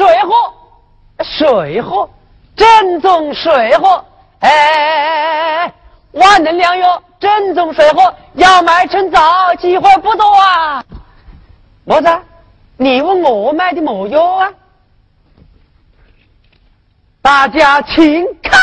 [0.00, 0.32] 水货，
[1.22, 2.08] 水货，
[2.56, 4.02] 正宗水货。
[4.38, 5.72] 哎哎哎哎哎，
[6.12, 10.82] 万能良药，正宗水货，要买趁早，机会不多啊。
[11.84, 12.08] 么子？
[12.78, 14.50] 你问我卖的么药啊？
[17.20, 18.58] 大家请看，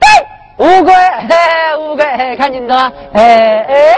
[0.00, 0.26] 哎，
[0.58, 2.92] 乌龟，嘿乌龟，嘿看清楚了？
[3.12, 3.96] 哎哎，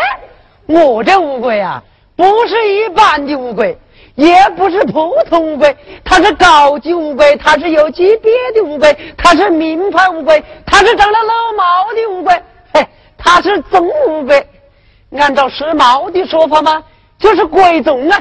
[0.66, 1.82] 我这乌龟啊，
[2.14, 3.78] 不是一般的乌龟，
[4.16, 12.42] 也不是普通乌龟，它是高级乌龟，它是有级别的乌龟，它是名牌乌龟，它是长了老毛的乌龟，
[12.72, 14.46] 嘿，它是棕乌龟。
[15.18, 16.82] 按照时髦的说法嘛，
[17.18, 18.18] 就是贵重啊。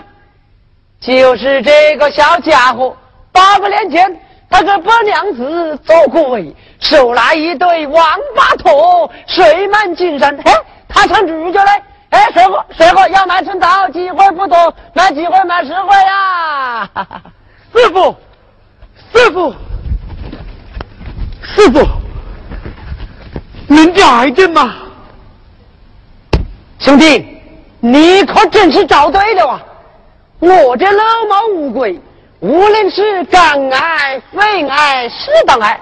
[0.99, 2.95] 就是这个小家伙，
[3.31, 4.19] 八百年前。
[4.47, 10.37] 他给伯娘子做过位，收来一对王八驼，水满金山。
[10.37, 10.51] 嘿，
[10.87, 11.71] 他唱主角嘞！
[12.09, 16.89] 哎，水货，水货要买春桃，机会不多，买机会买实惠呀！
[17.73, 18.15] 师傅，
[19.13, 19.53] 师傅，
[21.43, 21.87] 师傅，
[23.67, 24.75] 能假一点吗？
[26.79, 27.41] 兄弟，
[27.79, 29.63] 你可真是找对了啊！
[30.39, 31.99] 我这老毛乌龟。
[32.41, 35.79] 无论是肝癌、肺癌、食道癌、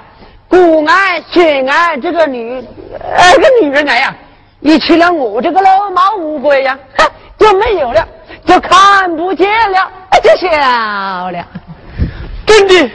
[0.48, 2.66] 骨癌、血癌，这个女，
[3.02, 4.16] 呃，个女人癌呀，
[4.64, 6.80] 一吃了我这个老毛乌龟呀，
[7.38, 8.08] 就没有了，
[8.46, 9.92] 就看不见了，
[10.24, 11.46] 就小了。
[12.46, 12.92] 真的，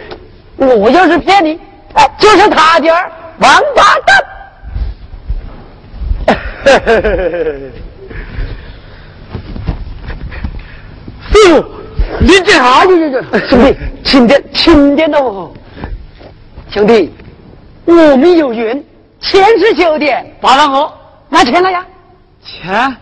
[0.56, 1.60] 我要是骗你，
[2.18, 4.24] 就是他点儿王八蛋。
[11.30, 11.64] 师傅。
[12.20, 13.24] 你这啥子？
[13.48, 15.52] 兄弟，轻点，轻点哦！
[16.70, 17.14] 兄弟，
[17.84, 18.82] 我们有缘，
[19.20, 20.06] 前世修的，
[20.40, 20.92] 巴上河
[21.28, 21.86] 拿钱了呀？
[22.42, 22.96] 钱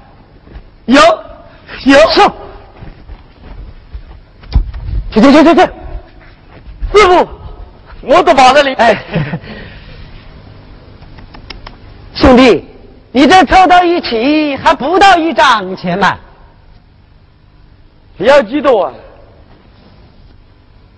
[0.86, 1.00] 有
[1.84, 1.98] 有，
[5.12, 5.60] 去去去去去！
[6.92, 7.28] 师傅，
[8.02, 8.74] 我都放这里。
[8.74, 8.96] 哎，
[12.14, 12.64] 兄弟，
[13.12, 16.18] 你这凑到一起还不到一张钱吗？
[18.18, 18.92] 要激动啊？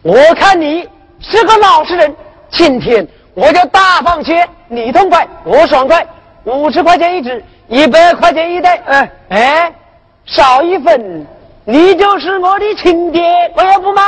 [0.03, 0.89] 我看你
[1.21, 2.17] 是个老实人，
[2.51, 6.07] 今天我就大方些，你痛快，我爽快，
[6.57, 8.77] 五十块钱一支，一百块钱一袋。
[8.87, 9.75] 哎哎，
[10.25, 11.27] 少一分，
[11.65, 13.23] 你就是我的亲爹，
[13.55, 14.03] 我也不卖。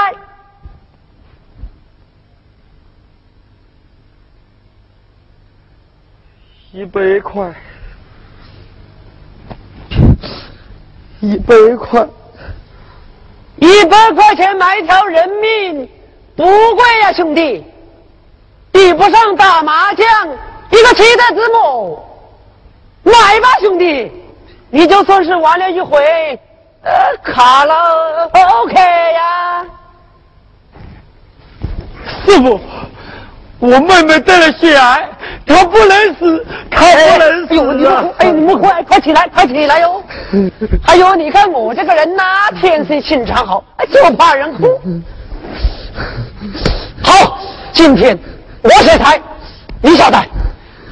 [6.73, 7.53] 一百块，
[11.21, 12.07] 一百块。
[13.57, 15.87] 一百块钱买一条人命
[16.35, 17.63] 不贵呀，兄弟，
[18.73, 20.07] 比不上打麻将
[20.71, 22.03] 一个七的字母。
[23.03, 24.11] 买吧，兄弟，
[24.71, 25.99] 你就算是玩了一回，
[26.83, 27.75] 呃，卡了
[28.63, 29.65] ，OK 呀。
[32.27, 32.61] 师傅，
[33.59, 35.09] 我妹妹得了血癌，
[35.47, 38.05] 她不能死，她不能死啊！
[38.19, 40.03] 哎，你们快快起来，快起来哟！
[40.83, 42.23] 还有，你看我这个人呐，
[42.61, 44.81] 天生心肠好，就怕人哭。
[47.03, 47.39] 好，
[47.73, 48.19] 今天
[48.63, 49.21] 我先抬，
[49.83, 50.19] 你晓得，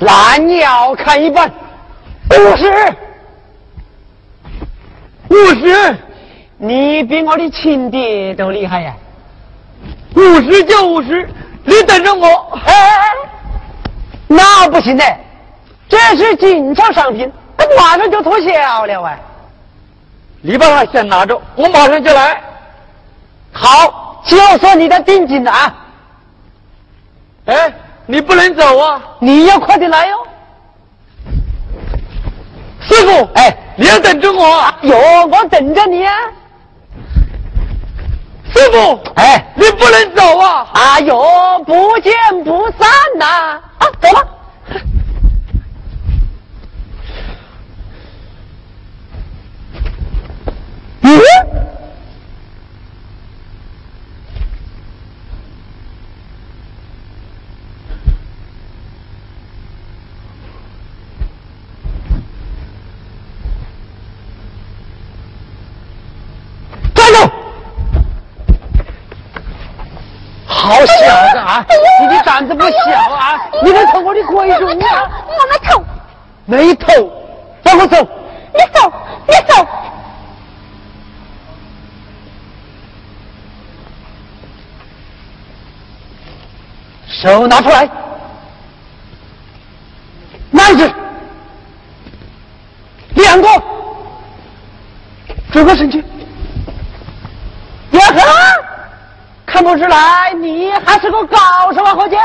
[0.01, 1.51] 蓝鸟看一半，
[2.31, 2.95] 五十，
[5.31, 5.97] 五十，
[6.59, 8.95] 你比我的亲爹都厉害呀！
[10.15, 11.29] 五十就五十，
[11.65, 12.59] 你等着我。
[14.27, 15.05] 那不行的，
[15.89, 17.33] 这是紧俏商品，
[17.79, 19.19] 马上就脱销了啊！
[20.43, 22.41] 你把它先拿着，我马上就来。
[23.53, 25.75] 好，就算你的定金了啊！
[27.47, 27.73] 哎，
[28.05, 29.03] 你不能走啊！
[29.19, 30.28] 你要快点来哟！
[32.89, 34.75] 师傅，哎，你要等着我。
[34.81, 36.15] 有，我等着你啊！
[38.51, 40.67] 师傅，哎，你不能走啊！
[40.73, 41.23] 哎呦，
[41.67, 42.13] 不见
[42.45, 42.89] 不散
[43.19, 43.61] 呐！
[43.79, 44.25] 啊，走吧。
[51.03, 51.21] 嗯。
[70.51, 70.95] 好小
[71.33, 71.39] 子
[72.01, 73.41] 你的胆子不小啊！
[73.65, 75.11] 你能偷我的龟肉啊？
[75.27, 75.85] 我没偷，
[76.45, 77.11] 没偷，
[77.63, 77.97] 让我走。
[78.55, 78.93] 你走，
[79.27, 79.67] 你走。
[87.21, 87.89] 手拿出来，
[90.51, 90.93] 拿一只，
[93.15, 93.49] 两个，
[95.53, 95.99] 转过身去，
[97.91, 98.21] 呀呵。
[99.59, 101.37] 看不出来，你还是个高
[101.75, 102.15] 手啊，伙计。
[102.15, 102.21] 你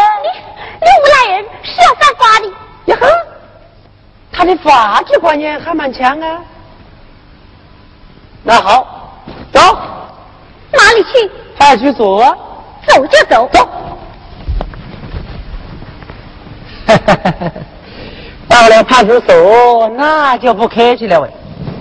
[0.80, 2.45] 你无赖人是要犯法的。
[2.94, 3.07] 呀呵，
[4.31, 6.39] 他的法治观念还蛮强啊。
[8.44, 9.18] 那好，
[9.51, 9.59] 走。
[10.71, 11.31] 哪里去？
[11.57, 12.24] 派出所。
[12.85, 13.50] 走就走。
[13.51, 13.68] 走。
[18.47, 21.27] 到了派出所，那就不客气了喂。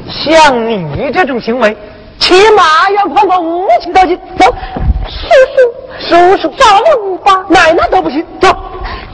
[0.09, 1.77] 像你这种行为，
[2.19, 4.19] 起码要判个无期徒刑。
[4.39, 4.47] 走，
[5.13, 5.57] 叔叔，
[6.09, 8.27] 叔叔，找我五八，奶奶都不行。
[8.41, 8.49] 走，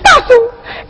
[0.03, 0.33] 大叔，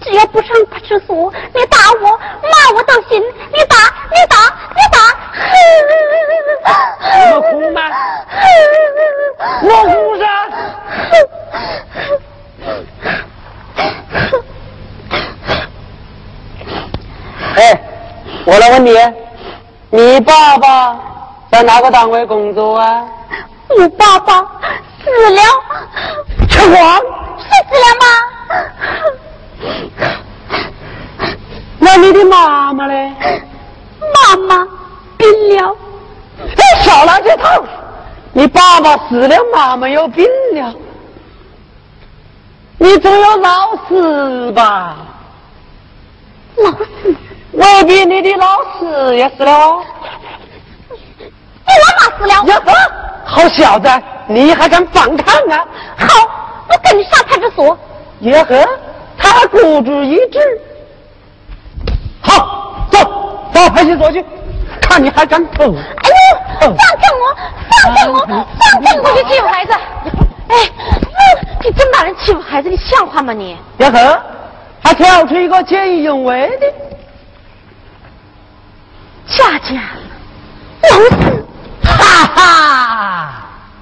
[0.03, 3.19] 只要不上派出所，你打我、骂我都行。
[3.21, 3.77] 你打，
[4.11, 4.37] 你打，
[4.75, 4.99] 你打。
[7.33, 7.81] 我哭吗？
[9.63, 10.25] 我哭噻。
[17.57, 17.81] 哎，
[18.45, 18.93] 我来问你，
[19.91, 20.97] 你爸爸
[21.51, 23.05] 在哪个单位工作啊？
[23.71, 24.47] 我爸爸
[25.03, 25.41] 死了。
[26.49, 26.77] 扯谎！
[27.39, 28.07] 是死了吗？
[31.79, 33.15] 那你的妈妈呢？
[34.15, 34.67] 妈妈
[35.17, 35.77] 病了。
[36.39, 37.65] 你少来这套！
[38.33, 40.25] 你爸爸死了，妈妈又病
[40.55, 40.75] 了，
[42.79, 44.97] 你总有老死吧？
[46.57, 47.17] 老死？
[47.53, 49.83] 未必你的老死也死了。
[51.19, 52.35] 你老妈死了？
[52.47, 52.73] 呀呵，
[53.25, 53.89] 好小子，
[54.29, 55.67] 你还敢反抗啊？
[55.97, 56.07] 好，
[56.69, 57.77] 我跟你上派出所。
[58.21, 58.69] 也和，
[59.17, 60.39] 他孤注一掷。
[62.21, 62.99] 好，走
[63.53, 64.25] 到派出所去，
[64.83, 65.73] 看你还敢偷。
[65.73, 66.11] 哎
[66.61, 67.35] 呦，放开我，
[67.71, 69.11] 放开我，放开我！
[69.15, 69.73] 你欺负孩子？
[70.49, 70.57] 哎，
[71.63, 73.57] 你这么大人欺负孩子，你像话吗你？
[73.79, 74.21] 也呵，
[74.83, 76.67] 还跳出一个见义勇为的。
[79.27, 79.77] 佳佳！
[81.85, 83.38] 哈哈，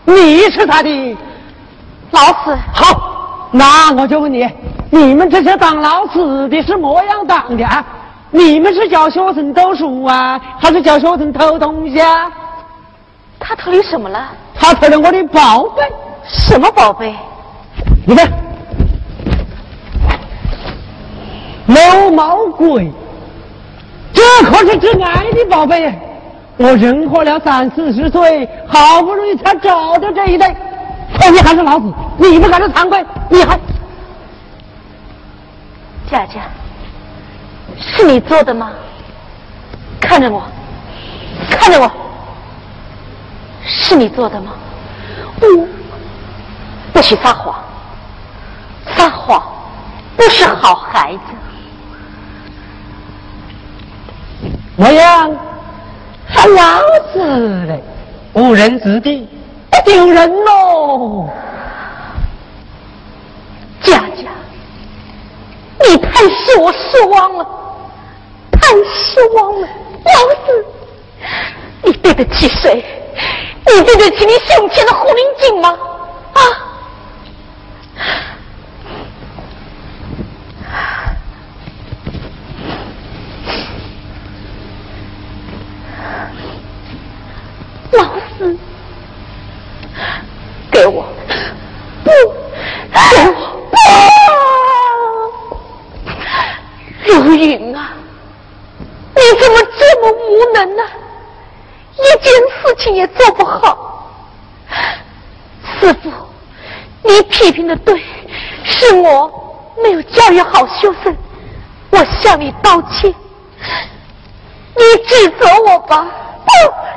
[0.07, 1.17] 你是他的
[2.13, 2.57] 老师。
[2.73, 4.49] 好，那我就问你，
[4.91, 7.85] 你们这些当老师的是么样当的啊？
[8.31, 12.31] 你们是教学生读书啊，还是教学生偷东西啊？
[13.39, 14.29] 他偷你什么了？
[14.55, 15.83] 他偷了我的宝贝。
[16.25, 17.15] 什么宝贝？
[18.05, 18.29] 你看，
[21.67, 22.91] 楼毛鬼。
[24.13, 25.93] 这可是挚爱的宝贝，
[26.59, 30.57] 我人活了三四十岁，好不容易才找到这一对，
[31.19, 33.05] 可你还是老子，你不感到惭愧？
[33.29, 33.59] 你还，
[36.11, 36.41] 佳佳，
[37.79, 38.71] 是你做的吗？
[40.01, 40.43] 看着我，
[41.51, 41.91] 看着我，
[43.63, 44.53] 是你做的吗？
[45.39, 45.69] 不，
[46.95, 47.55] 不许撒谎，
[48.97, 49.43] 撒谎
[50.17, 51.21] 不是好孩子。
[54.77, 55.31] 模样
[56.29, 56.81] 还老
[57.13, 57.19] 子
[57.67, 57.83] 嘞，
[58.35, 59.29] 误人子弟，
[59.85, 61.29] 丢人喽！
[63.83, 64.29] 佳佳，
[65.81, 67.47] 你太使我失望了，
[68.53, 69.69] 太失望了！
[70.05, 70.13] 老
[70.45, 70.67] 子，
[71.83, 72.85] 你对得起谁？
[73.67, 75.79] 你对得起你胸前的护林镜吗？
[76.35, 76.41] 啊！
[87.93, 88.05] 老
[88.37, 88.59] 四，
[90.71, 91.07] 给我，
[92.05, 93.35] 不，给我，
[93.71, 93.77] 不！
[97.07, 97.93] 刘云啊，
[99.15, 100.83] 你怎么这么无能呢？
[101.95, 102.31] 一件
[102.61, 104.13] 事情也做不好。
[105.81, 106.11] 师傅，
[107.03, 107.97] 你批评的对，
[108.65, 109.31] 是我
[109.81, 111.17] 没有教育好学生，
[111.91, 113.15] 我向你道歉。
[114.75, 116.05] 你指责我吧。
[116.45, 116.51] 不，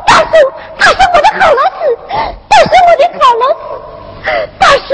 [0.07, 0.31] 大叔，
[0.79, 1.95] 他是我的好老师，
[2.49, 3.61] 他是我的好老师。
[4.57, 4.87] 大叔，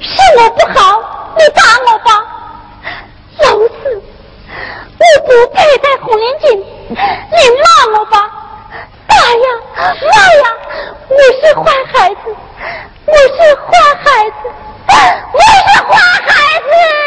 [0.00, 0.98] 是我不好，
[1.36, 2.10] 你打我吧。
[3.40, 4.02] 老师，
[4.96, 6.56] 我不配戴红领巾，
[6.88, 8.16] 你骂我吧。
[9.06, 9.44] 打呀，
[9.76, 10.44] 骂呀，
[11.10, 12.34] 我是坏孩子，
[13.04, 13.68] 我是坏
[14.02, 14.36] 孩子，
[15.32, 15.94] 我是坏
[16.26, 16.99] 孩子。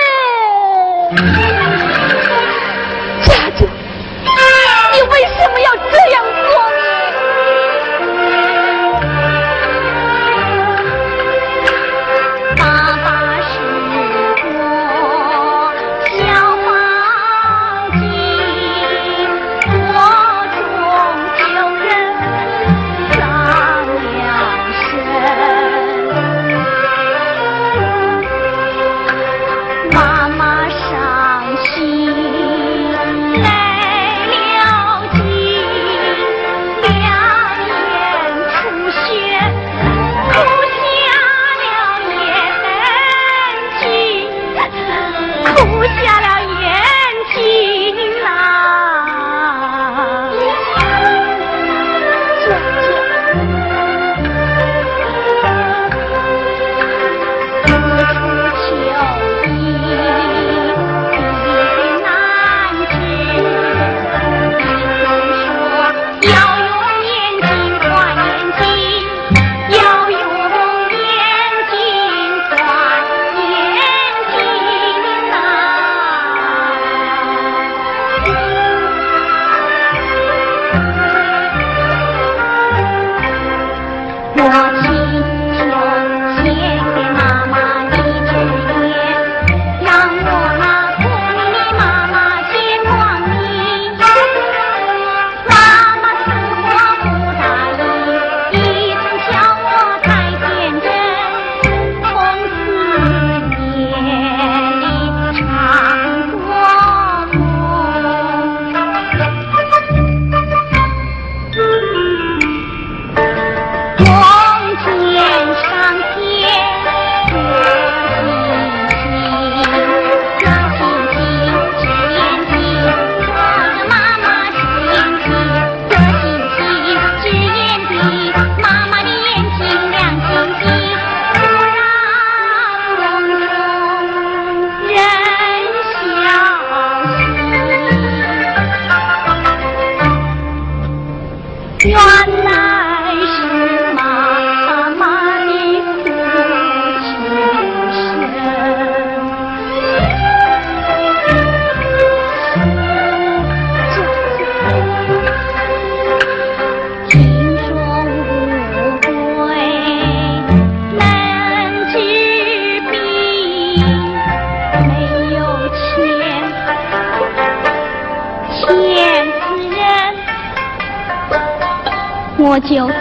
[172.53, 172.93] 我就偷，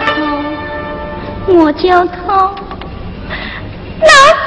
[1.53, 2.33] 我就偷。
[4.01, 4.42] 老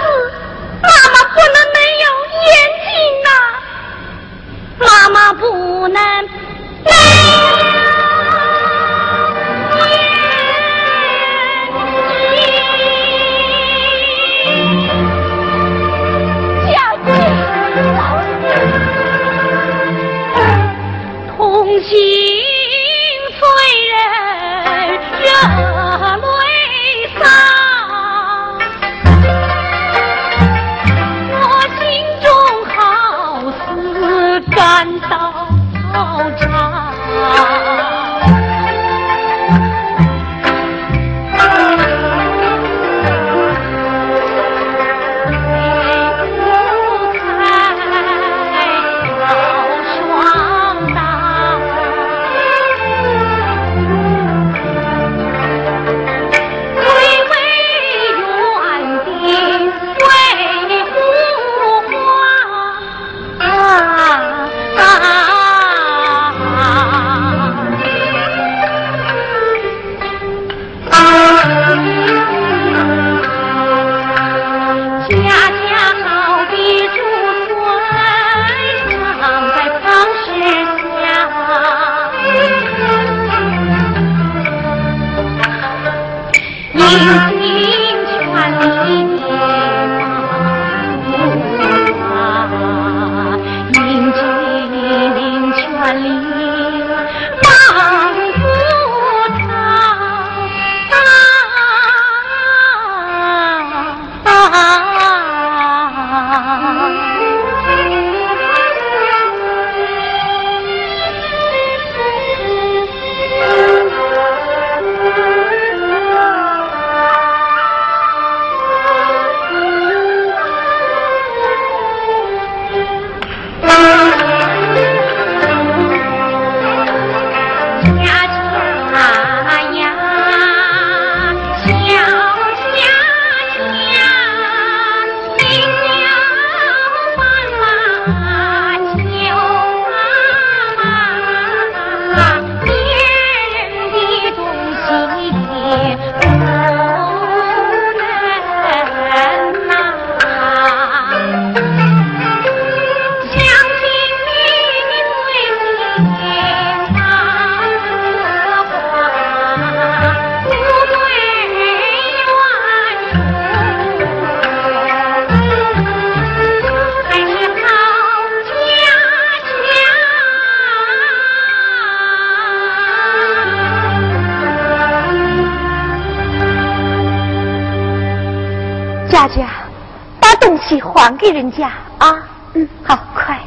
[181.30, 182.16] 人家啊！
[182.54, 183.38] 嗯，好快。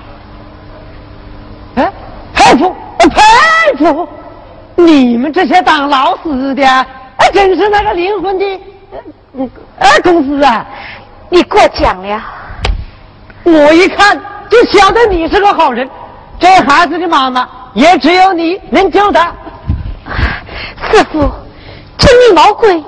[1.76, 1.92] 哎，
[2.34, 4.08] 佩服，佩服！
[4.76, 8.60] 你们这些当老师的，哎真是那个灵魂的，
[9.34, 10.66] 嗯，二公司啊！
[11.30, 12.22] 你过奖了。
[13.44, 14.20] 我一看
[14.50, 15.90] 就晓得你是个好人。
[16.40, 19.34] 这孩子的妈妈也只有你能救他。
[20.92, 21.30] 师傅，
[21.98, 22.84] 这女毛鬼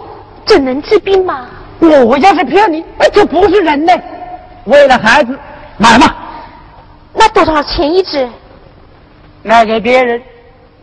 [0.45, 1.45] 真能治病吗？
[1.79, 4.01] 我要是骗你，那就不是人嘞。
[4.65, 5.37] 为了孩子，
[5.77, 6.13] 买嘛？
[7.13, 8.29] 那多少钱一只？
[9.43, 10.21] 卖给别人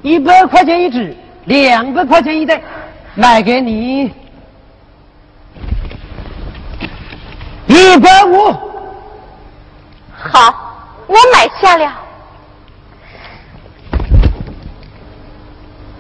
[0.02, 2.60] 一百块钱一只，两百块钱一袋，
[3.14, 4.12] 卖给你
[7.66, 8.52] 一百五。
[10.12, 10.52] 好，
[11.06, 11.92] 我买下了。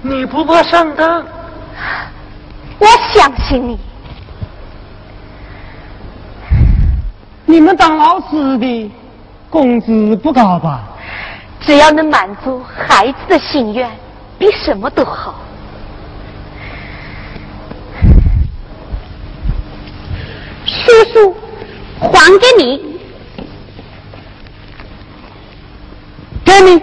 [0.02, 1.24] 你不怕上当？
[2.78, 3.78] 我相信你。
[7.50, 8.90] 你们当老师的
[9.48, 10.82] 工资不高吧？
[11.58, 13.90] 只要能满足孩子的心愿，
[14.38, 15.34] 比什么都好。
[20.66, 21.34] 叔叔，
[22.00, 23.00] 还给你，
[26.44, 26.82] 给你，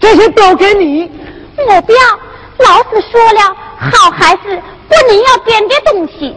[0.00, 1.10] 这些都给你。
[1.68, 1.98] 我不要，
[2.66, 6.34] 老子说了，好孩子不能要别人的东西。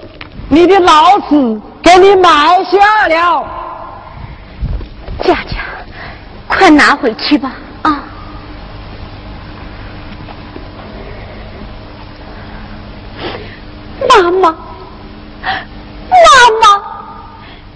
[0.49, 3.60] 你的老师给你买下了。
[5.23, 5.57] 佳佳，
[6.47, 7.53] 快拿回去吧！
[7.83, 8.03] 啊，
[14.09, 14.55] 妈妈，妈
[16.61, 16.65] 妈，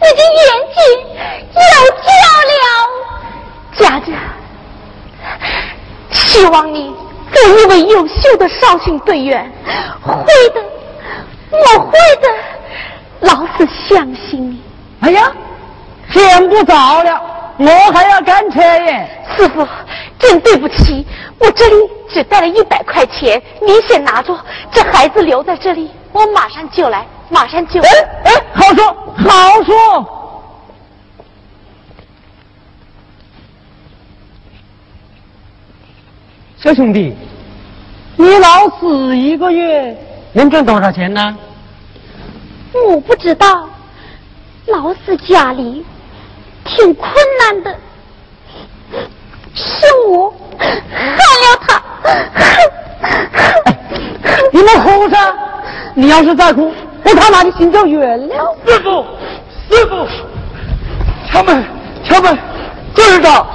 [0.02, 0.78] 你的眼睛
[1.54, 1.62] 有
[2.02, 2.08] 救
[2.62, 2.66] 了！
[3.78, 4.08] 佳佳，
[6.12, 6.94] 希望你
[7.32, 9.52] 做一位优秀的少先队员，
[10.02, 10.16] 会
[10.50, 10.62] 的，
[11.52, 12.28] 我会的，
[13.22, 14.62] 老子相信你。
[15.02, 15.32] 哎呀，
[16.16, 17.22] 天不早了，
[17.58, 19.06] 我还要赶车耶。
[19.36, 19.68] 师傅，
[20.18, 21.06] 真对不起，
[21.40, 21.76] 我这里
[22.08, 24.34] 只带了一百块钱，你先拿着，
[24.72, 27.90] 这孩子留在这里，我马上就来，马上就来。
[27.90, 28.86] 哎哎，好说
[29.18, 30.12] 好说。
[36.56, 37.14] 小兄弟，
[38.16, 39.96] 你老死一个月
[40.32, 41.38] 能挣多少钱呢？
[42.90, 43.68] 我不知道，
[44.68, 45.86] 老死家里
[46.66, 47.76] 挺困难的，
[49.54, 51.06] 是我害
[51.44, 51.82] 了他。
[54.52, 55.34] 你们哭啥？
[55.94, 56.74] 你要是再哭，
[57.04, 58.36] 我他妈的心就远了。
[58.66, 59.06] 师傅，
[59.70, 60.08] 师傅，
[61.32, 61.64] 敲门，
[62.04, 62.38] 敲门，
[62.94, 63.46] 就是他。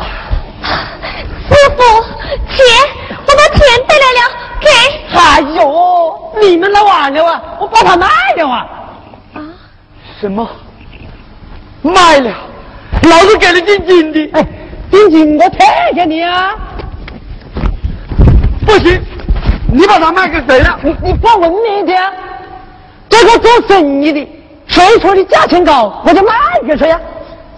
[0.62, 1.83] 师傅，
[2.49, 2.64] 钱，
[3.27, 4.20] 我把钱带来了，
[4.61, 4.68] 给。
[5.18, 7.42] 哎呦，你们来晚了啊！
[7.61, 8.66] 我把它卖了啊！
[9.35, 9.42] 啊？
[10.20, 10.49] 什么？
[11.83, 12.33] 卖了？
[13.03, 14.31] 老子给了定金的。
[14.33, 14.47] 哎，
[14.91, 15.59] 定金我退
[15.95, 16.55] 给你啊！
[18.67, 19.01] 不行，
[19.73, 20.79] 你把它卖给谁了？
[20.83, 22.01] 你你放文明一点，
[23.09, 24.29] 这个做生意的，
[24.67, 26.33] 谁说的价钱高，我就卖
[26.67, 27.01] 给谁呀？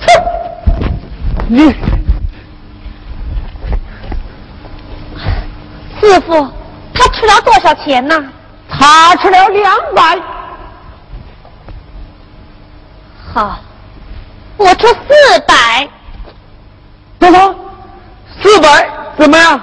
[0.01, 0.07] 哼！
[1.49, 1.75] 你。
[6.01, 6.49] 师傅，
[6.95, 8.25] 他出了多少钱呢？
[8.69, 10.19] 他出了两百。
[13.33, 13.61] 好，
[14.57, 15.89] 我出四百。
[17.19, 17.55] 多少？
[18.43, 18.89] 四百？
[19.17, 19.61] 怎么样？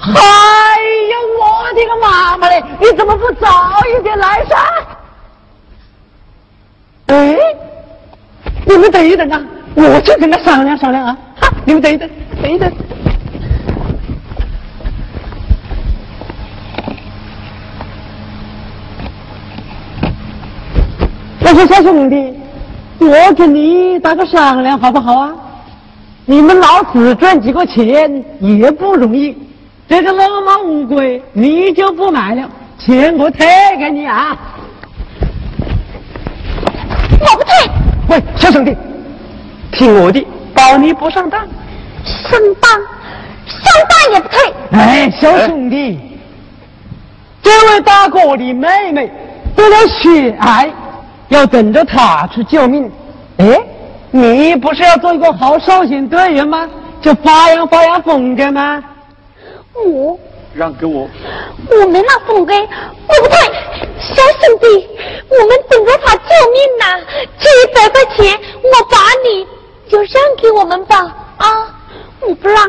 [0.00, 2.62] 哎呀，我的个妈妈嘞！
[2.80, 3.48] 你怎么不早
[3.86, 4.56] 一点来噻？
[7.08, 7.36] 哎，
[8.64, 9.40] 你们等一等啊，
[9.74, 11.16] 我去跟他商量商量啊！
[11.40, 12.08] 哈，你们等一等，
[12.40, 12.72] 等一等。
[21.40, 22.38] 我说小兄弟，
[22.98, 25.32] 我跟你打个商量好不好啊？
[26.30, 29.34] 你们老子赚几个钱也不容易，
[29.88, 32.46] 这个老马乌龟你就不买了，
[32.78, 33.46] 钱我退
[33.78, 34.36] 给你啊！
[37.20, 37.50] 我不退。
[38.08, 38.76] 喂，小兄弟，
[39.72, 41.40] 听我的，保你不上当。
[42.04, 42.70] 上当，
[43.46, 44.52] 上当也不退。
[44.72, 45.98] 哎，小兄弟，
[47.42, 49.10] 这位大哥的妹妹
[49.56, 50.70] 得了血癌。
[51.28, 52.90] 要等着他去救命，
[53.38, 53.60] 哎，
[54.10, 56.68] 你不是要做一个好少先队员吗？
[57.00, 58.82] 就发扬发扬风格吗？
[59.74, 60.18] 我？
[60.54, 61.08] 让给我，
[61.70, 63.38] 我没那风格，我不对，
[64.00, 64.88] 小兄弟，
[65.28, 67.06] 我们等着他救命呢。
[67.38, 69.46] 这一百块钱，我把你
[69.88, 70.96] 就让给我们吧，
[71.36, 71.46] 啊，
[72.20, 72.64] 我不让，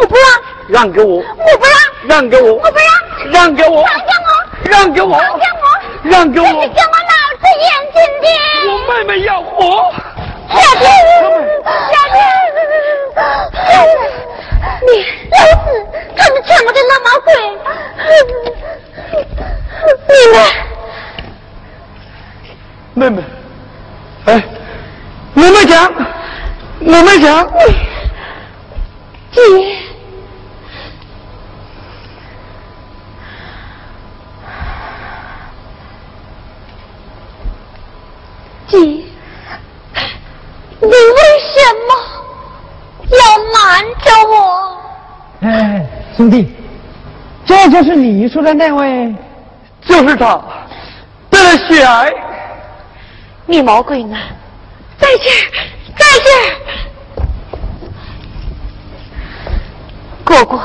[0.00, 0.24] 我不让，
[0.68, 2.78] 让给我，我不让，让给我，我不
[3.30, 3.84] 让，让给我，
[4.64, 5.20] 让给我，让给我，
[6.02, 7.07] 让给我，让给我，
[7.40, 7.46] 这
[8.00, 8.26] 是给
[8.68, 9.92] 我妹妹要活。
[10.50, 10.82] 小天，
[11.90, 12.16] 小天，
[14.82, 14.88] 你
[15.30, 15.66] 老子
[16.16, 17.28] 他们抢我的那么贵，
[20.08, 20.36] 你们，
[22.94, 23.18] 妹妹，
[24.26, 24.28] 哎，
[25.34, 25.92] 我没讲，
[26.80, 27.26] 我没讲，
[29.32, 29.77] 姐。
[38.68, 39.04] 姐，你
[40.80, 40.92] 为
[41.52, 41.90] 什么
[43.10, 43.18] 要
[43.52, 43.56] 瞒
[44.02, 44.36] 着我？
[45.40, 46.54] 哎，兄弟，
[47.46, 49.14] 这就是你说的那位，
[49.86, 50.40] 就是他，
[51.30, 52.12] 得了血癌。
[53.46, 54.16] 绿毛鬼呢？
[54.98, 55.50] 在这儿，
[55.96, 56.44] 在这儿。
[60.22, 60.60] 哥哥，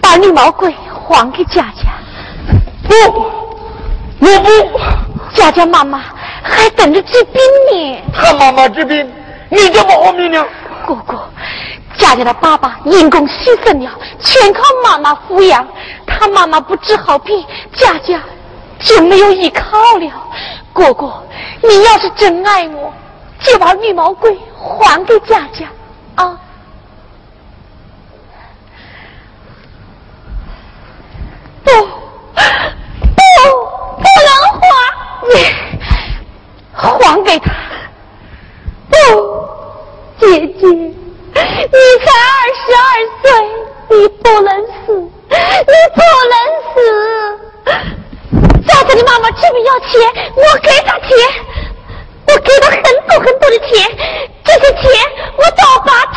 [0.00, 0.72] 把绿毛鬼
[1.08, 1.90] 还给佳佳。
[2.84, 2.94] 不，
[4.20, 4.48] 我不。
[5.34, 6.04] 佳佳妈妈。
[6.42, 7.40] 还等着治病
[7.72, 8.02] 呢。
[8.12, 9.12] 他妈妈治病，
[9.48, 10.46] 你就不活命了。
[10.86, 11.28] 哥哥，
[11.96, 15.66] 佳佳的爸爸因公牺牲了，全靠妈妈抚养。
[16.06, 18.20] 他妈妈不治好病，佳佳
[18.78, 20.12] 就没有依靠了。
[20.72, 21.22] 哥哥，
[21.62, 22.92] 你要是真爱我，
[23.40, 25.66] 就把绿毛龟还给佳佳
[26.14, 26.38] 啊！
[31.64, 31.86] 不，不，
[33.96, 35.57] 不能还！
[36.80, 37.50] 还给他！
[38.88, 38.94] 不，
[40.20, 40.94] 姐姐，你
[41.34, 42.86] 才二十二
[43.20, 43.26] 岁，
[43.90, 45.34] 你不能死，你
[45.96, 46.34] 不能
[46.70, 46.76] 死！
[48.64, 49.90] 佳佳的妈妈这么要钱，
[50.36, 51.08] 我给她钱，
[52.28, 53.66] 我给她很多很多的钱，
[54.44, 54.82] 这些钱
[55.36, 56.16] 我都把它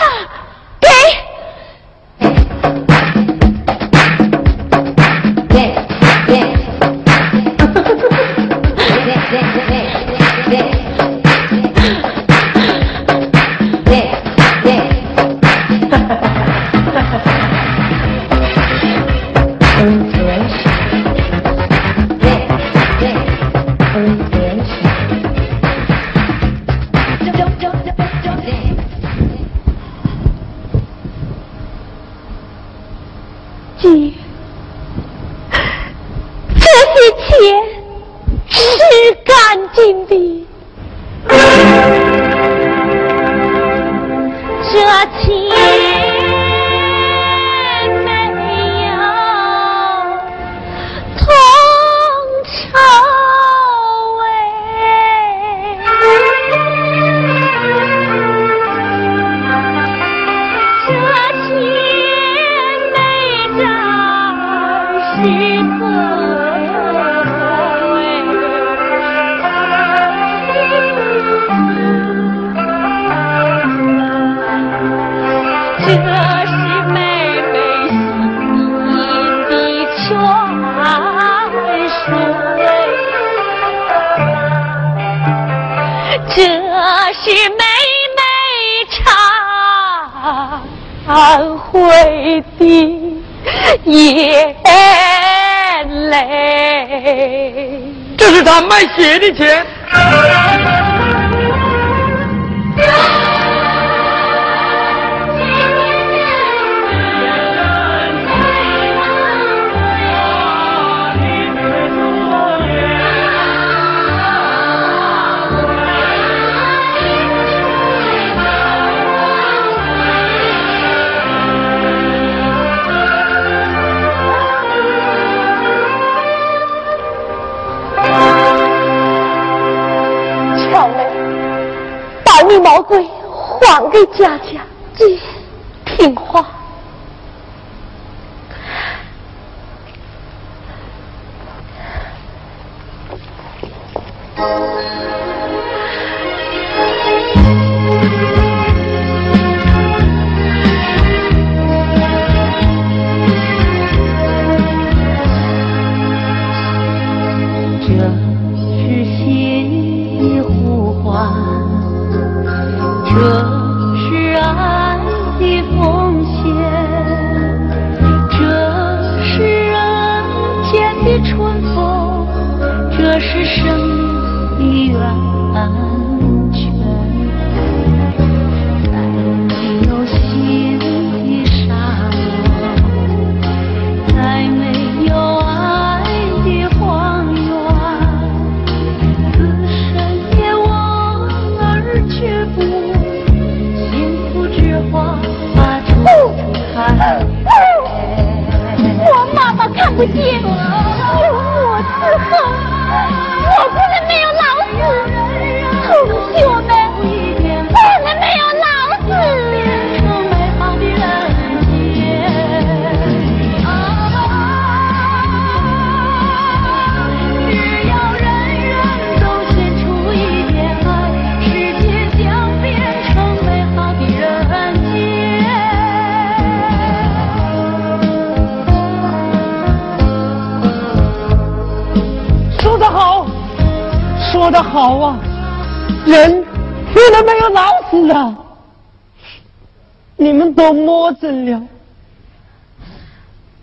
[133.91, 134.61] 给佳佳，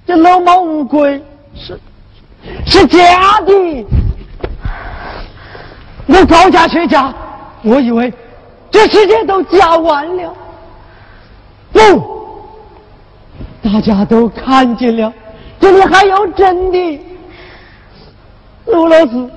[0.08, 1.22] 这老毛乌龟
[1.54, 1.78] 是
[2.64, 3.86] 是假的。
[6.06, 7.12] 我高价学家，
[7.62, 8.10] 我以为
[8.70, 10.34] 这世界都假完了，
[11.70, 12.40] 不，
[13.62, 15.12] 大家都看见了，
[15.60, 17.00] 这里还有真的，
[18.64, 19.30] 陆老师。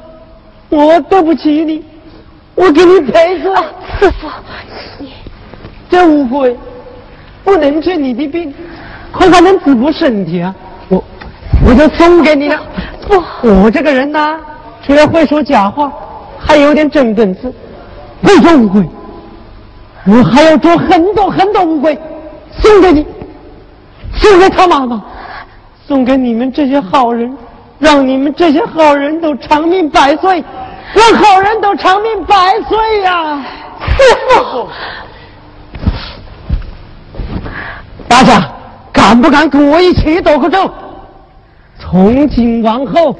[0.69, 1.83] 我对不起你，
[2.55, 3.53] 我给你赔罪。
[3.99, 4.29] 师傅，
[4.99, 5.11] 你
[5.89, 6.57] 这乌龟
[7.43, 8.53] 不能治你的病，
[9.11, 10.53] 恐怕能滋补身体啊！
[10.89, 11.03] 我
[11.65, 12.59] 我就送给你了。
[13.07, 13.21] 不，
[13.63, 14.39] 我这个人呢，
[14.85, 15.91] 除了会说假话，
[16.39, 17.53] 还有点真本事，
[18.23, 18.89] 会做乌龟。
[20.05, 21.97] 我还要做很多很多乌龟，
[22.51, 23.05] 送给你，
[24.13, 25.03] 送给他妈妈，
[25.85, 27.31] 送给你们这些好人，
[27.79, 30.43] 让你们这些好人都长命百岁。
[30.93, 32.35] 让好人都长命百
[32.67, 33.41] 岁呀！
[33.87, 34.03] 师
[34.51, 34.67] 傅，
[38.09, 38.45] 大家
[39.01, 40.71] 敢不敢跟我一起躲个咒？
[41.79, 43.17] 从今往后，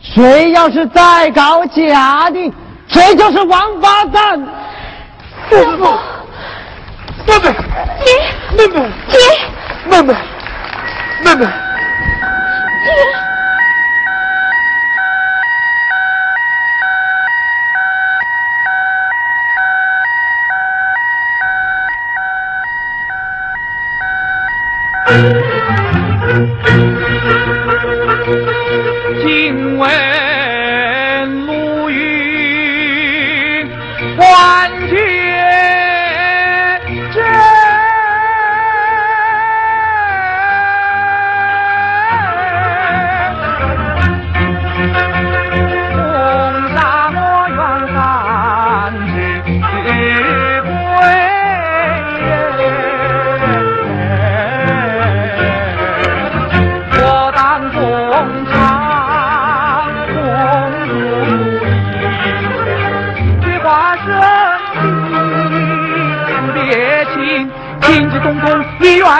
[0.00, 2.52] 谁要是再搞假的，
[2.88, 4.40] 谁就是王八蛋！
[5.50, 5.84] 师傅，
[7.26, 7.54] 妹妹，
[8.02, 8.10] 姐，
[8.56, 9.18] 妹妹，姐，
[9.90, 10.14] 妹妹，
[11.22, 13.27] 妹妹，姐。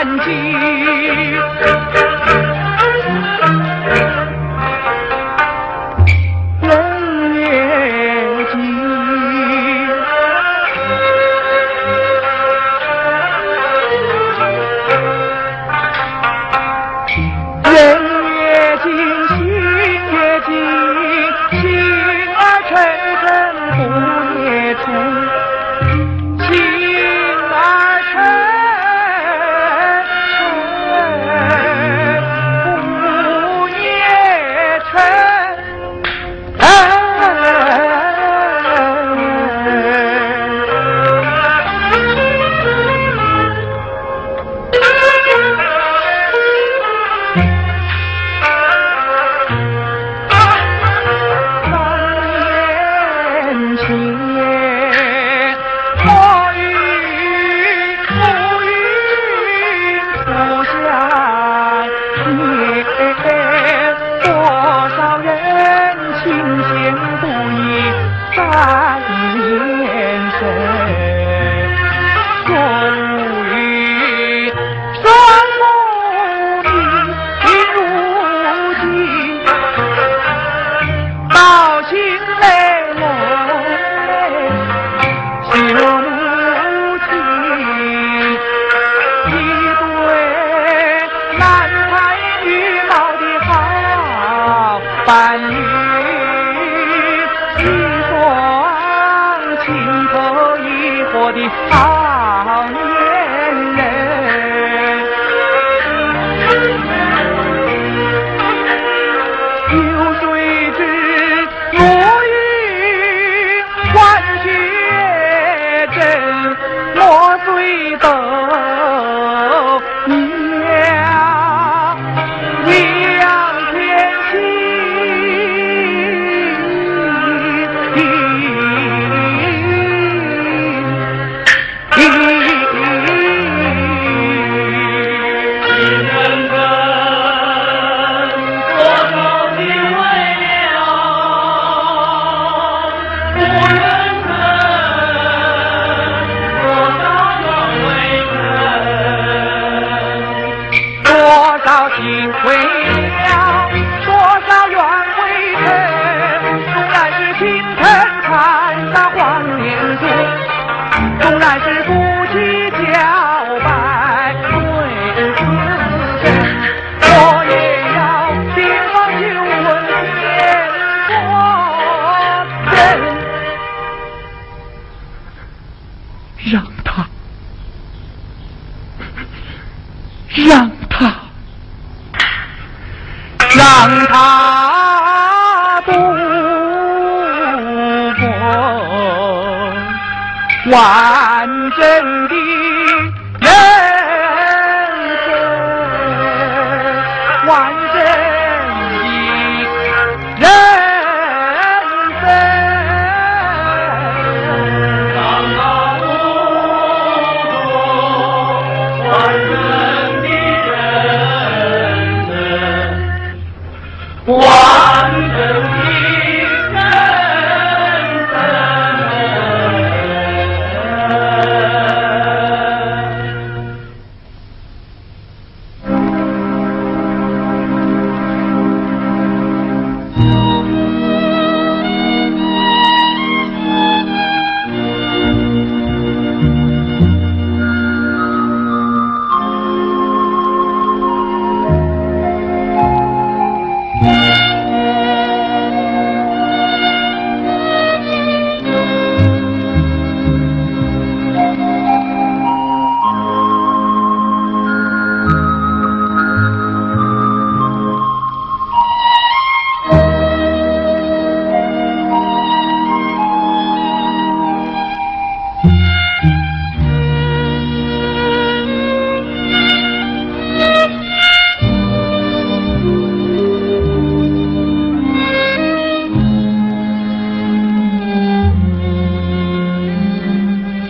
[0.04, 0.47] 人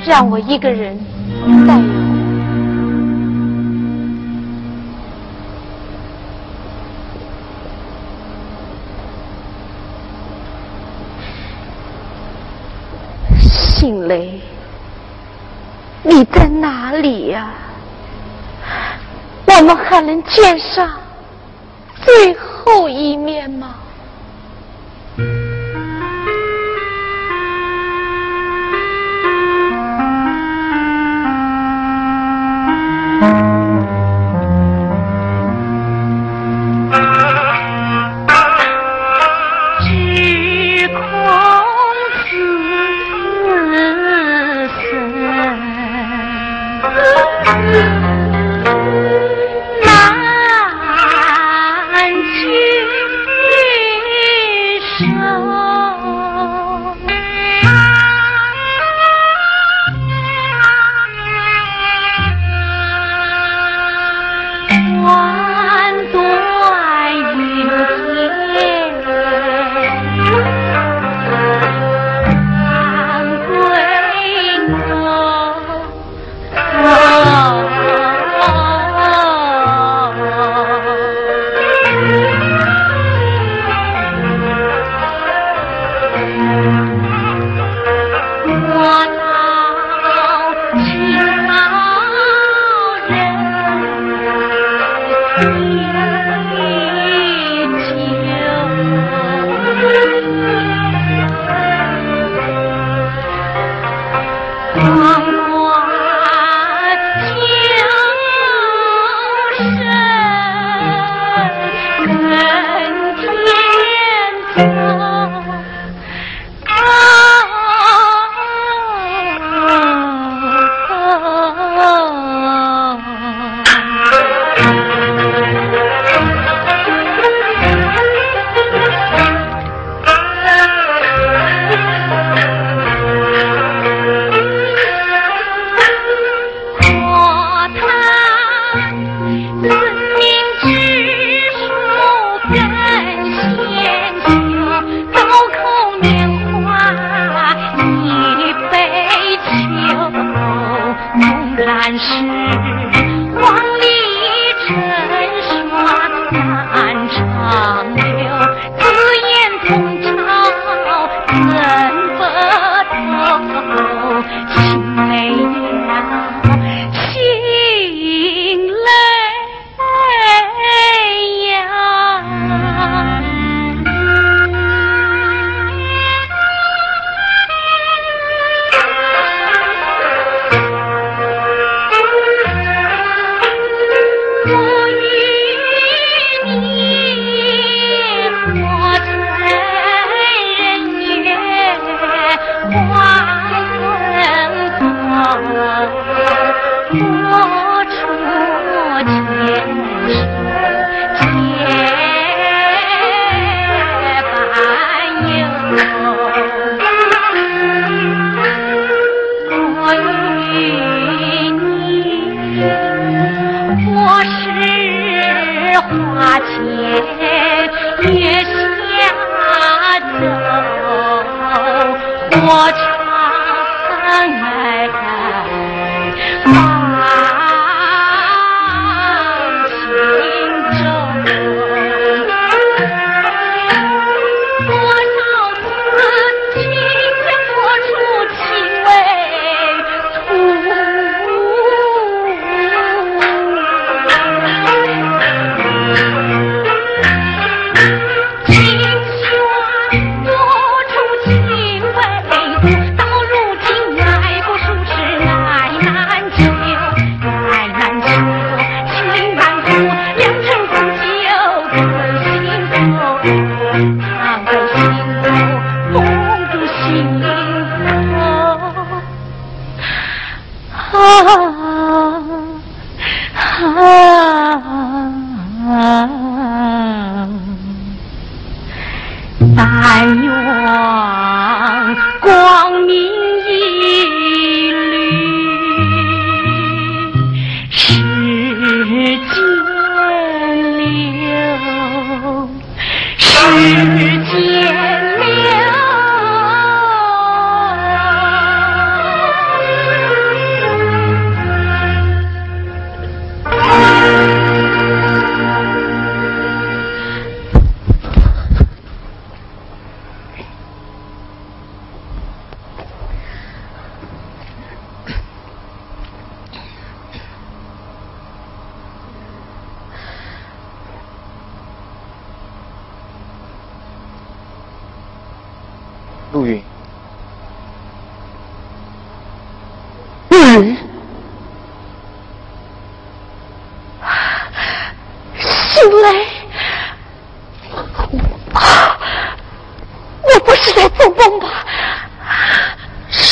[0.09, 0.99] 让我一个人
[1.67, 1.83] 带有
[13.39, 14.41] 心雷，
[16.03, 17.51] 你在哪里呀？
[19.47, 20.89] 我们还能见上
[22.03, 23.75] 最后一面吗？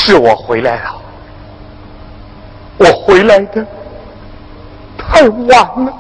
[0.07, 0.95] 是我回来了，
[2.79, 3.67] 我回来的
[4.97, 5.93] 太晚了。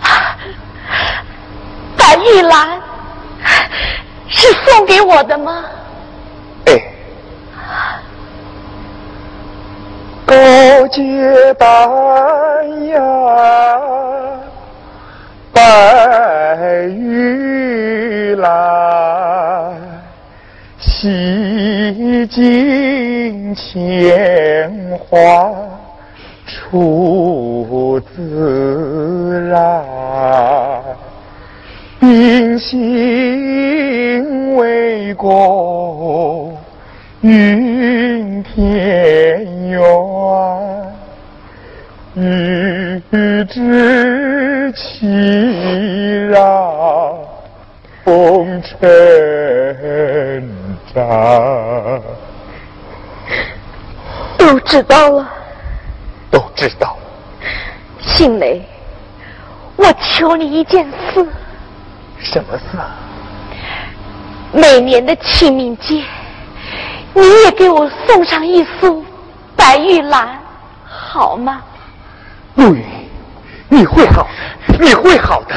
[1.94, 2.80] 白玉兰
[4.28, 5.62] 是送给我的吗？
[6.64, 6.72] 哎，
[10.24, 10.34] 高
[10.88, 11.68] 阶丹
[22.26, 25.52] 尽铅华
[26.46, 29.84] 出自然。
[32.00, 36.52] 冰心为国，
[37.22, 39.80] 云天远，
[42.14, 43.00] 玉
[43.46, 45.06] 质气
[46.30, 47.16] 让
[48.04, 50.53] 风尘
[50.94, 52.02] 战。
[54.38, 55.28] 都知道了，
[56.30, 56.96] 都知道。
[58.00, 58.62] 杏梅，
[59.76, 61.26] 我求你一件事。
[62.18, 62.94] 什么事啊？
[64.52, 66.04] 每年的清明节，
[67.12, 69.04] 你也给我送上一束
[69.56, 70.38] 白玉兰，
[70.84, 71.60] 好吗？
[72.54, 72.84] 陆云，
[73.68, 74.28] 你会好
[74.68, 75.54] 的，你会好的，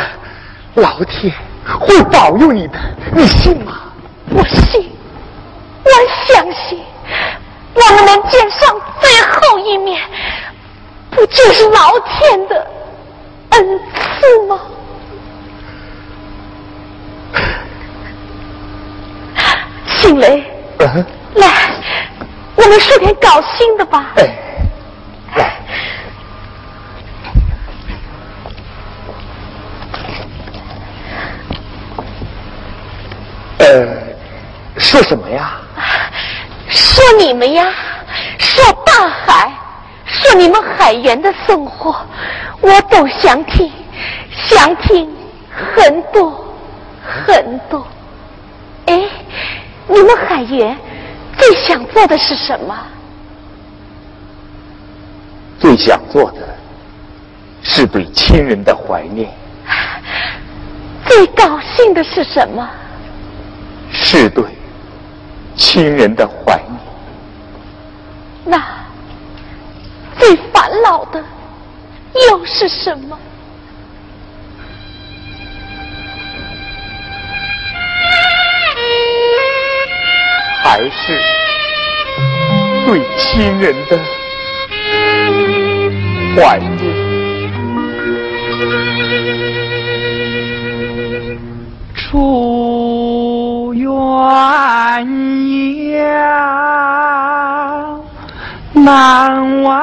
[0.75, 1.31] 老天
[1.79, 2.79] 会保佑你的，
[3.13, 3.73] 你信吗？
[4.31, 4.89] 我信，
[5.87, 5.91] 我
[6.33, 6.83] 相信，
[7.73, 8.59] 我们能见上
[8.99, 10.01] 最后一面，
[11.11, 12.67] 不就是老天的
[13.51, 13.79] 恩
[14.19, 14.59] 赐吗？
[19.97, 20.43] 心雷，
[21.35, 21.71] 来，
[22.55, 24.13] 我们说点高兴的吧。
[24.17, 24.27] 哎，
[25.35, 25.53] 来，
[33.59, 33.87] 呃，
[34.77, 35.61] 说什么呀？
[37.07, 37.73] 说你们呀，
[38.37, 39.49] 说大海，
[40.05, 41.95] 说你们海员的生活，
[42.59, 43.71] 我都想听，
[44.29, 45.09] 想听
[45.73, 46.53] 很多
[47.25, 47.87] 很多。
[48.87, 49.01] 哎。
[49.89, 50.77] 你们海员
[51.37, 52.77] 最想做的是什么？
[55.57, 56.41] 最想做的
[57.63, 59.31] 是对亲人的怀念。
[61.05, 62.69] 最高兴的是什么？
[63.93, 64.43] 是对
[65.55, 66.86] 亲人的怀念。
[68.49, 68.63] 那
[70.17, 71.21] 最烦恼的
[72.29, 73.19] 又是什么？
[80.63, 81.21] 还是
[82.85, 83.99] 对亲人的
[86.35, 86.77] 怀念。
[91.95, 97.06] 出鸳鸯
[98.87, 99.75] 难忘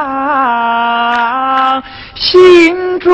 [2.14, 3.12] 心中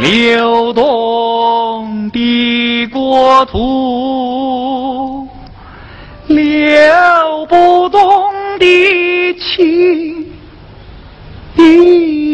[0.00, 5.28] 流动的国土，
[6.26, 8.00] 流不动
[8.58, 10.29] 的情。
[11.70, 12.29] Sim!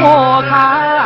[0.00, 0.97] 我看。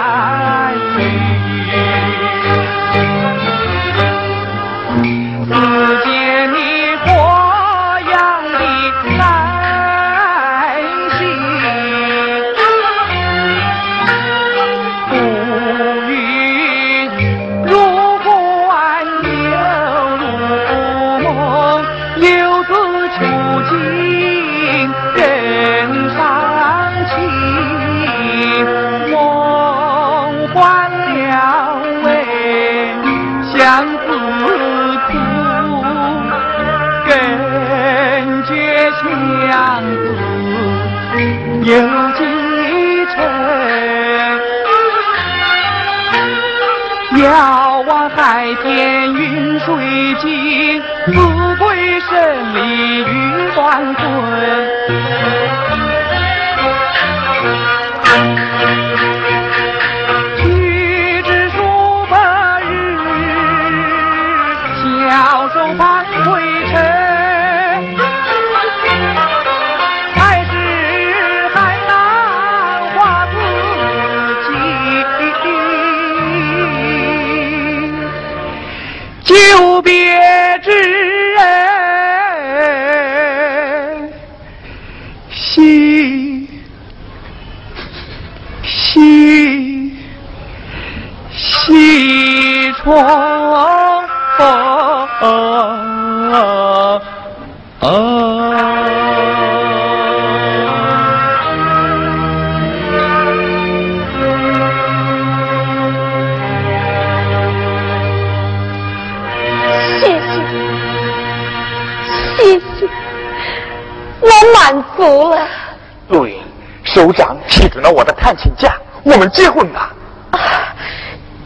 [119.05, 119.93] 我们结婚吧。
[120.31, 120.75] 啊，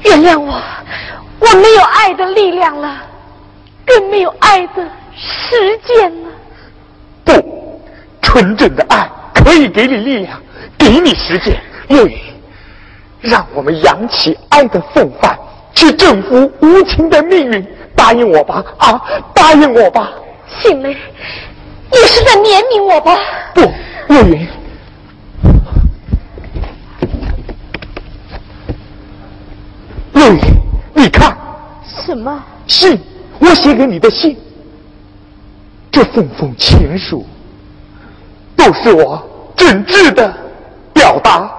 [0.02, 0.62] 原谅我，
[1.40, 3.02] 我没有爱的力量了，
[3.84, 4.82] 更没有爱的
[5.16, 6.30] 时间了。
[7.24, 7.80] 不，
[8.22, 10.40] 纯正的爱可以给你力量，
[10.78, 11.60] 给你时间。
[11.88, 12.18] 陆云，
[13.20, 15.36] 让我们扬起爱的风帆，
[15.72, 17.66] 去征服无情的命运。
[17.96, 19.02] 答应我吧，啊，
[19.34, 20.10] 答应我吧。
[20.60, 20.96] 心梅。
[21.90, 23.16] 你是在怜悯我吧？
[23.54, 23.62] 不，
[24.06, 24.46] 若云。
[30.16, 30.40] 若云，
[30.94, 31.36] 你看。
[31.84, 32.42] 什么？
[32.66, 32.98] 信，
[33.38, 34.34] 我写给你的信。
[35.92, 37.24] 这封封情书，
[38.56, 39.22] 都是我
[39.54, 40.34] 真挚的
[40.94, 41.50] 表达。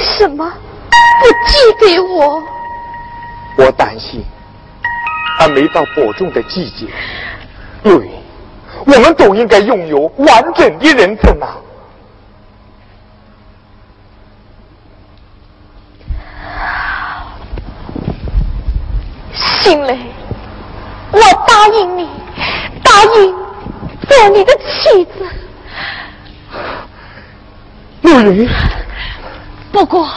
[0.00, 0.50] 什么
[1.20, 2.42] 不寄给我？
[3.56, 4.24] 我担心
[5.38, 6.86] 还没到播种的季节。
[7.82, 8.10] 对，
[8.86, 11.56] 我们都应该拥有完整的人生啊！
[19.34, 19.98] 心雷，
[21.12, 22.08] 我答应你，
[22.82, 23.34] 答应
[24.08, 25.26] 做你的妻子。
[28.02, 28.48] 陆云。
[29.72, 30.08] 不过，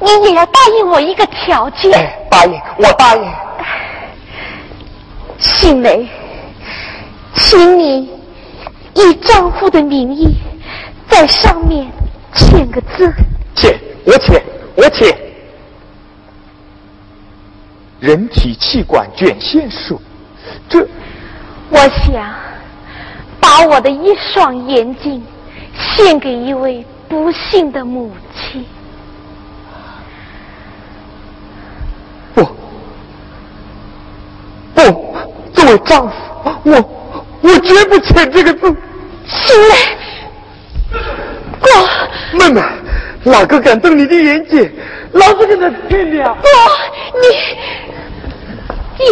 [0.00, 1.92] 你也要答应我一个条件。
[1.94, 3.32] 哎答应，我答应。
[5.38, 6.08] 新梅，
[7.34, 8.10] 请你
[8.94, 10.36] 以丈夫的名义
[11.08, 11.90] 在上面
[12.34, 13.12] 签个字。
[13.54, 14.42] 签，我签，
[14.76, 15.16] 我签。
[18.00, 20.00] 人体器官捐献书，
[20.68, 20.86] 这，
[21.70, 22.34] 我想
[23.40, 25.24] 把我的一双眼睛
[25.74, 28.10] 献给一位不幸的母
[35.78, 35.78] 亲。
[35.78, 36.14] 作为丈夫，
[36.64, 36.72] 我
[37.42, 38.74] 我绝不签这个字。
[39.26, 39.74] 心梅，
[41.60, 41.66] 哥，
[42.38, 42.62] 妹妹，
[43.24, 44.70] 哪个敢动你的眼睛？
[45.12, 46.36] 老子跟他拼了。
[46.42, 46.48] 哥，
[47.20, 47.26] 你
[48.98, 49.04] 你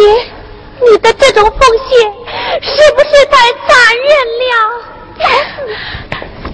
[0.91, 1.59] 你的这种奉
[1.89, 1.99] 献
[2.61, 3.35] 是不是太
[3.67, 4.53] 残忍了？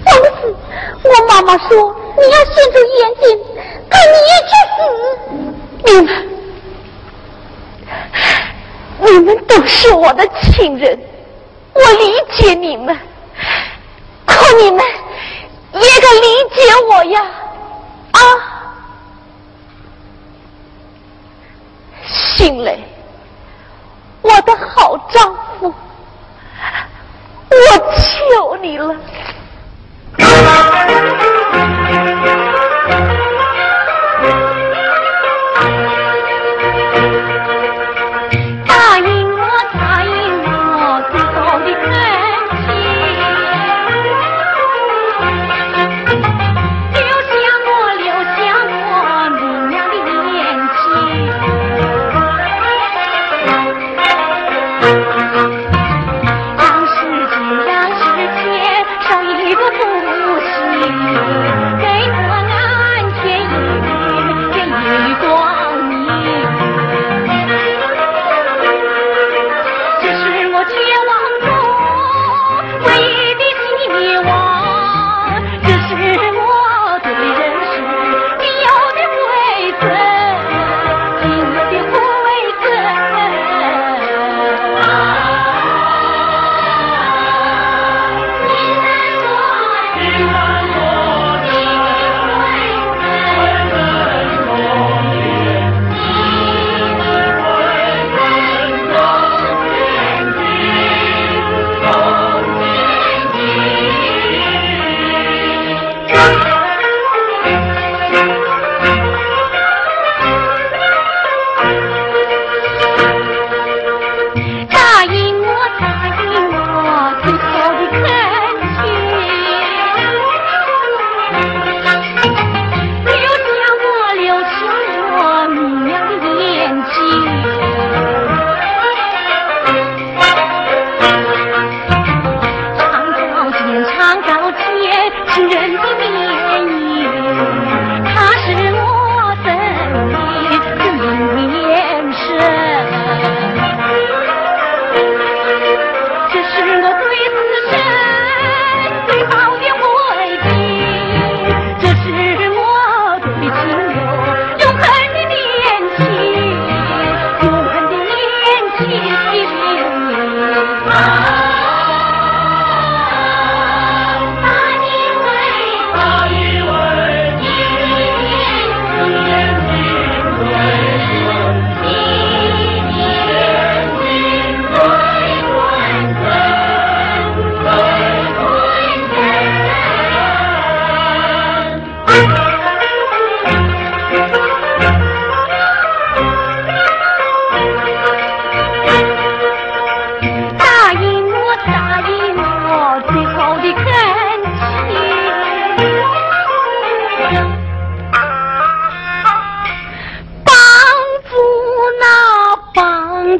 [0.06, 0.56] 放肆！
[1.02, 3.24] 我妈妈说你要献出眼睛，
[3.90, 4.78] 可你也去死。
[5.84, 6.29] 你们。
[9.12, 10.96] 你们都是我的亲人，
[11.72, 12.96] 我理解你们，
[14.24, 14.84] 可你们
[15.72, 17.26] 也该理解我呀！
[18.12, 18.20] 啊，
[22.06, 22.78] 心磊，
[24.22, 25.74] 我的好丈夫，
[27.50, 28.94] 我求你了。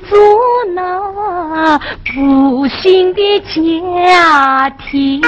[0.09, 0.19] 做
[0.75, 5.21] 那不幸的家庭。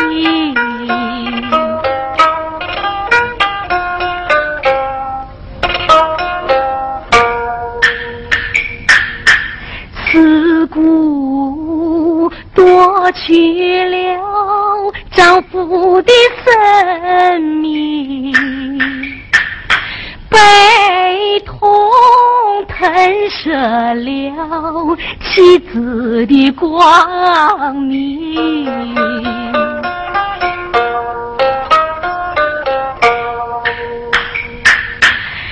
[10.11, 16.13] 自古夺去了丈夫的
[16.45, 18.33] 生命。
[20.29, 21.59] 悲痛
[22.69, 23.51] 喷射
[23.95, 28.95] 了妻子的光明，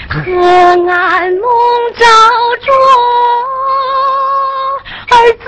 [0.09, 0.33] 黑
[0.89, 1.49] 暗笼
[1.97, 2.05] 罩
[2.61, 2.67] 着
[5.09, 5.45] 儿子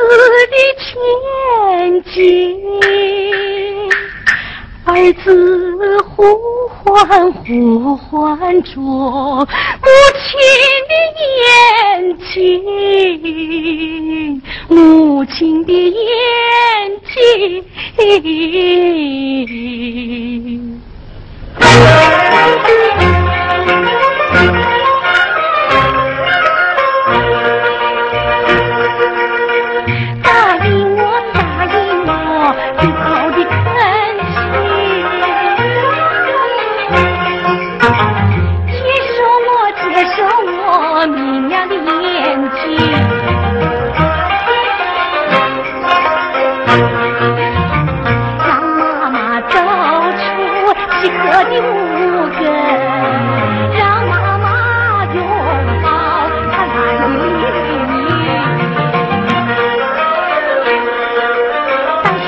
[0.50, 0.82] 的前
[2.12, 2.14] 景，
[4.84, 4.90] 儿
[5.24, 5.26] 子
[6.02, 6.20] 呼
[6.84, 9.46] 欢呼唤着母
[10.18, 10.30] 亲
[10.88, 10.92] 的
[11.38, 11.40] 眼
[12.32, 15.92] 睛，母亲的眼
[17.14, 17.64] 睛。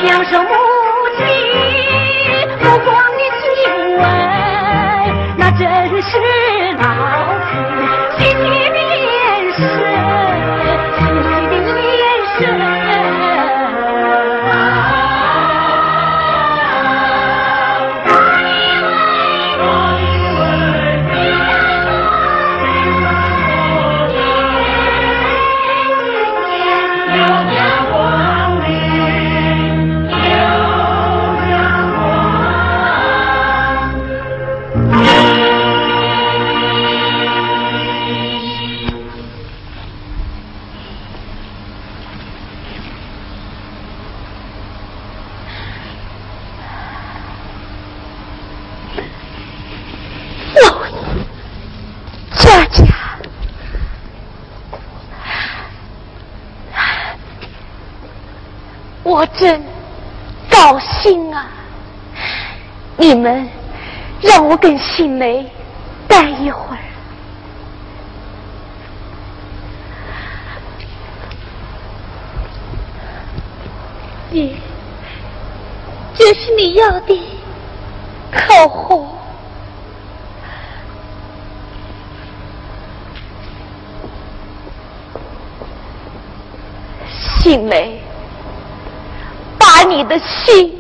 [0.07, 0.49] 当享受母
[1.17, 1.25] 亲
[2.61, 3.43] 目光的亲
[3.97, 4.03] 吻，
[5.39, 5.63] 那真
[6.03, 6.11] 是
[6.77, 6.85] 老
[7.41, 7.51] 子
[8.19, 8.21] 细
[87.55, 88.01] 新梅，
[89.57, 90.77] 把你的心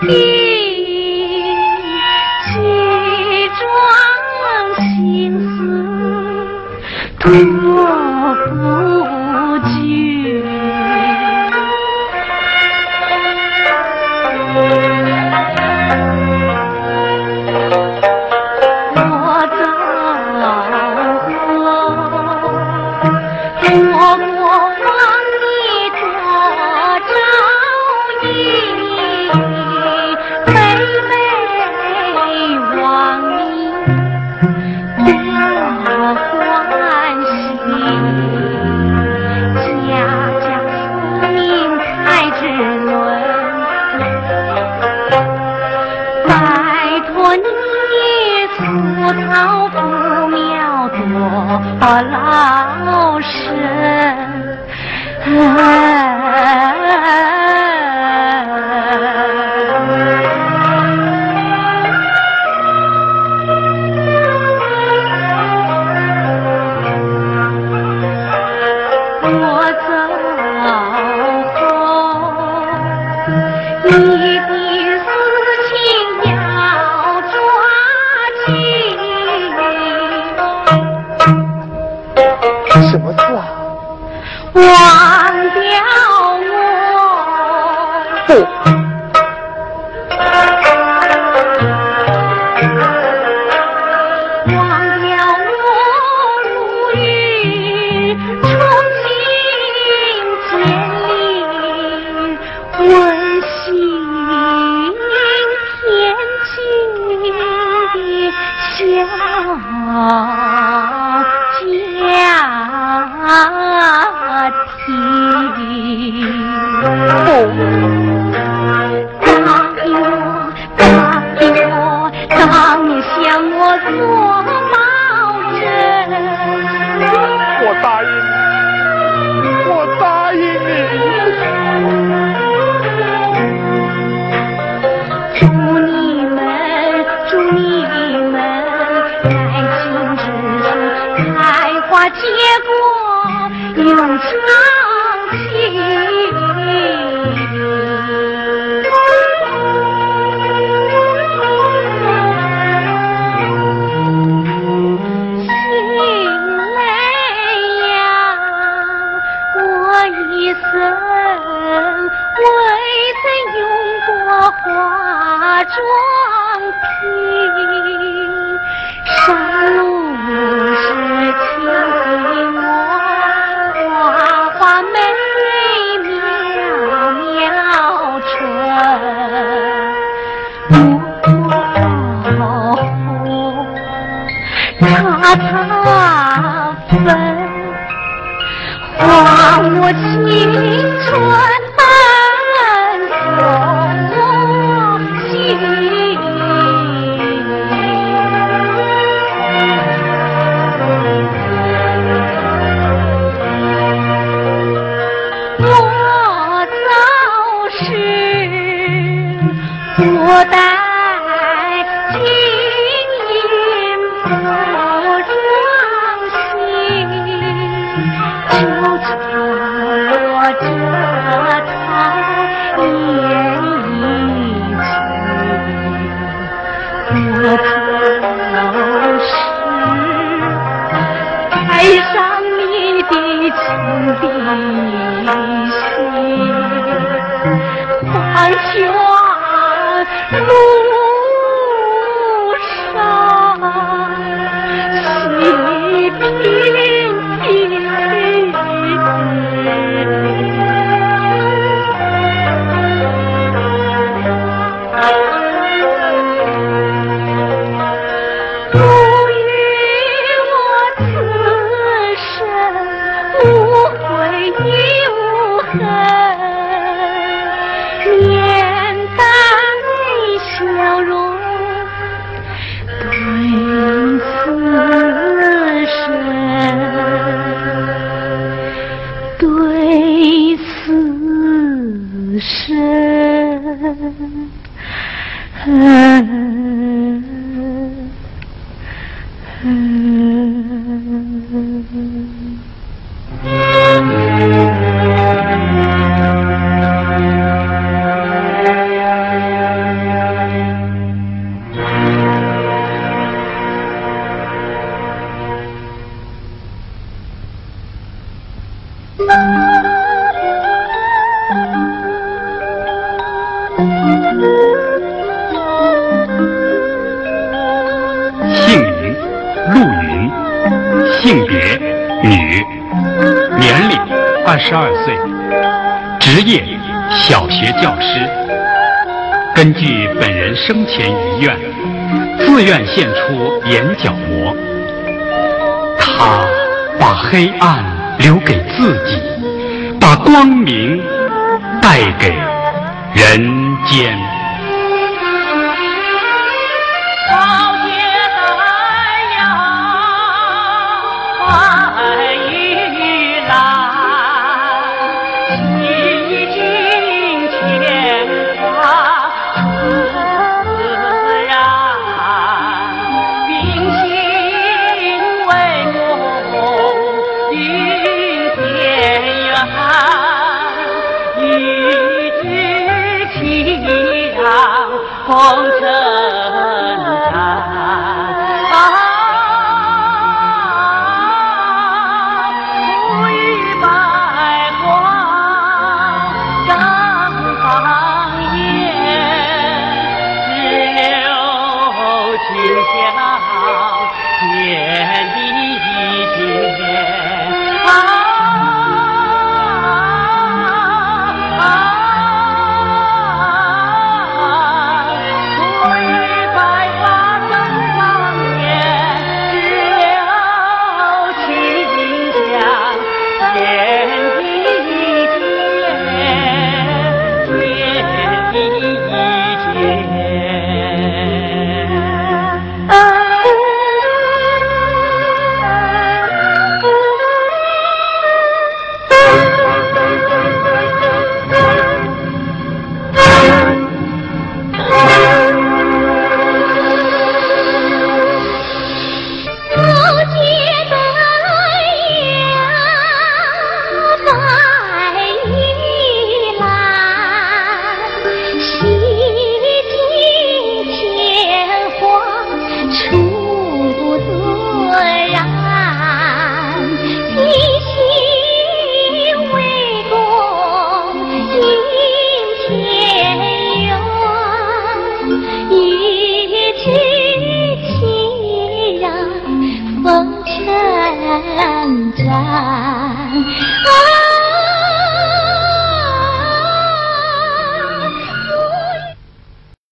[0.00, 0.43] 注